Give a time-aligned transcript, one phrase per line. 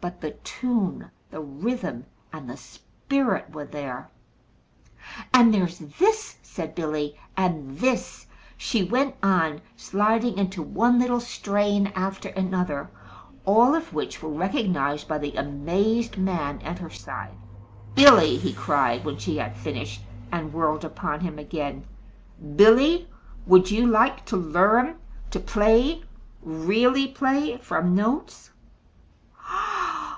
[0.00, 4.08] But the tune, the rhythm, and the spirit were there.
[5.34, 11.88] "And there's this," said Billy; "and this," she went on, sliding into one little strain
[11.96, 12.88] after another
[13.44, 17.34] all of which were recognized by the amazed man at her side.
[17.96, 21.84] "Billy," he cried, when she had finished and whirled upon him again,
[22.54, 23.08] "Billy,
[23.46, 24.94] would you like to learn
[25.32, 26.04] to play
[26.44, 28.52] really play from notes?"